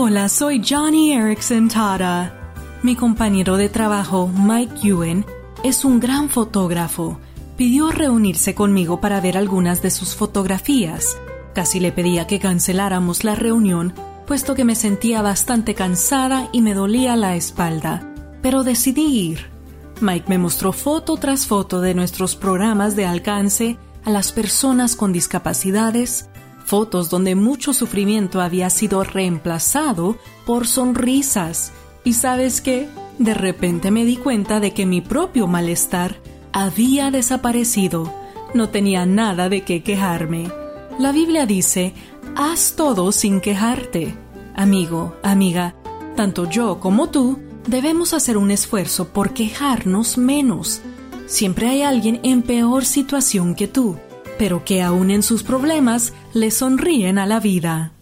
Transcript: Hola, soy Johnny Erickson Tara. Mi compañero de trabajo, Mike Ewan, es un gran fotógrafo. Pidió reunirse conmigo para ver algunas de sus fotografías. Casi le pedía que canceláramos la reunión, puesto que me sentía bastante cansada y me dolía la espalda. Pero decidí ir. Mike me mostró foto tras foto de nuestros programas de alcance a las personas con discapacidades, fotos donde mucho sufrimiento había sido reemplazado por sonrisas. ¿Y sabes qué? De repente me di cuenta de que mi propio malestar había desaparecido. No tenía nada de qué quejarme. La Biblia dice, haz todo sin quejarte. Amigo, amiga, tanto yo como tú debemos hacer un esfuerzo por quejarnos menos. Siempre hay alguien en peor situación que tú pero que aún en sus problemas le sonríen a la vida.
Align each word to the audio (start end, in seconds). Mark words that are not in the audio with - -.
Hola, 0.00 0.28
soy 0.28 0.62
Johnny 0.64 1.12
Erickson 1.12 1.66
Tara. 1.66 2.32
Mi 2.84 2.94
compañero 2.94 3.56
de 3.56 3.68
trabajo, 3.68 4.28
Mike 4.28 4.86
Ewan, 4.86 5.26
es 5.64 5.84
un 5.84 5.98
gran 5.98 6.28
fotógrafo. 6.28 7.18
Pidió 7.56 7.90
reunirse 7.90 8.54
conmigo 8.54 9.00
para 9.00 9.20
ver 9.20 9.36
algunas 9.36 9.82
de 9.82 9.90
sus 9.90 10.14
fotografías. 10.14 11.18
Casi 11.52 11.80
le 11.80 11.90
pedía 11.90 12.28
que 12.28 12.38
canceláramos 12.38 13.24
la 13.24 13.34
reunión, 13.34 13.92
puesto 14.24 14.54
que 14.54 14.64
me 14.64 14.76
sentía 14.76 15.20
bastante 15.20 15.74
cansada 15.74 16.48
y 16.52 16.62
me 16.62 16.74
dolía 16.74 17.16
la 17.16 17.34
espalda. 17.34 18.08
Pero 18.40 18.62
decidí 18.62 19.18
ir. 19.18 19.50
Mike 20.00 20.26
me 20.28 20.38
mostró 20.38 20.72
foto 20.72 21.16
tras 21.16 21.48
foto 21.48 21.80
de 21.80 21.94
nuestros 21.94 22.36
programas 22.36 22.94
de 22.94 23.04
alcance 23.04 23.78
a 24.04 24.10
las 24.10 24.30
personas 24.30 24.94
con 24.94 25.12
discapacidades, 25.12 26.30
fotos 26.68 27.08
donde 27.08 27.34
mucho 27.34 27.72
sufrimiento 27.72 28.42
había 28.42 28.68
sido 28.68 29.02
reemplazado 29.02 30.18
por 30.44 30.66
sonrisas. 30.66 31.72
¿Y 32.04 32.12
sabes 32.12 32.60
qué? 32.60 32.88
De 33.18 33.32
repente 33.32 33.90
me 33.90 34.04
di 34.04 34.16
cuenta 34.16 34.60
de 34.60 34.74
que 34.74 34.84
mi 34.84 35.00
propio 35.00 35.46
malestar 35.46 36.20
había 36.52 37.10
desaparecido. 37.10 38.12
No 38.52 38.68
tenía 38.68 39.06
nada 39.06 39.48
de 39.48 39.62
qué 39.62 39.82
quejarme. 39.82 40.52
La 40.98 41.10
Biblia 41.10 41.46
dice, 41.46 41.94
haz 42.36 42.74
todo 42.76 43.12
sin 43.12 43.40
quejarte. 43.40 44.14
Amigo, 44.54 45.16
amiga, 45.22 45.74
tanto 46.16 46.50
yo 46.50 46.80
como 46.80 47.08
tú 47.08 47.38
debemos 47.66 48.12
hacer 48.12 48.36
un 48.36 48.50
esfuerzo 48.50 49.08
por 49.08 49.32
quejarnos 49.32 50.18
menos. 50.18 50.82
Siempre 51.26 51.68
hay 51.68 51.80
alguien 51.80 52.20
en 52.24 52.42
peor 52.42 52.84
situación 52.84 53.54
que 53.54 53.68
tú 53.68 53.96
pero 54.38 54.64
que 54.64 54.82
aún 54.82 55.10
en 55.10 55.22
sus 55.22 55.42
problemas 55.42 56.14
le 56.32 56.50
sonríen 56.50 57.18
a 57.18 57.26
la 57.26 57.40
vida. 57.40 57.92